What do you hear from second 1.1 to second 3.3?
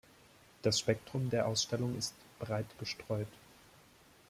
der Ausstellung ist breit gestreut.